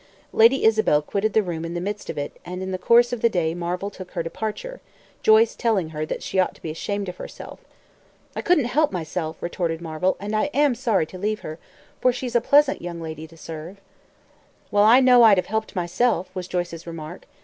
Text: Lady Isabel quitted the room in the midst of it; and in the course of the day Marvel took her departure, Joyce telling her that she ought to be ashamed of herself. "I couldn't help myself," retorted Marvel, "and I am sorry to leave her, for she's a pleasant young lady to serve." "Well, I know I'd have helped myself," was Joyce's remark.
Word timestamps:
Lady 0.33 0.65
Isabel 0.65 0.99
quitted 1.03 1.33
the 1.33 1.43
room 1.43 1.63
in 1.63 1.75
the 1.75 1.79
midst 1.79 2.09
of 2.09 2.17
it; 2.17 2.35
and 2.43 2.63
in 2.63 2.71
the 2.71 2.79
course 2.79 3.13
of 3.13 3.21
the 3.21 3.29
day 3.29 3.53
Marvel 3.53 3.91
took 3.91 4.09
her 4.13 4.23
departure, 4.23 4.81
Joyce 5.21 5.53
telling 5.53 5.89
her 5.89 6.07
that 6.07 6.23
she 6.23 6.39
ought 6.39 6.55
to 6.55 6.61
be 6.63 6.71
ashamed 6.71 7.07
of 7.07 7.17
herself. 7.17 7.59
"I 8.35 8.41
couldn't 8.41 8.65
help 8.65 8.91
myself," 8.91 9.37
retorted 9.43 9.79
Marvel, 9.79 10.17
"and 10.19 10.35
I 10.35 10.45
am 10.55 10.73
sorry 10.73 11.05
to 11.05 11.19
leave 11.19 11.41
her, 11.41 11.59
for 12.01 12.11
she's 12.11 12.33
a 12.35 12.41
pleasant 12.41 12.81
young 12.81 12.99
lady 12.99 13.27
to 13.27 13.37
serve." 13.37 13.79
"Well, 14.71 14.85
I 14.85 15.01
know 15.01 15.21
I'd 15.21 15.37
have 15.37 15.45
helped 15.45 15.75
myself," 15.75 16.31
was 16.33 16.47
Joyce's 16.47 16.87
remark. 16.87 17.27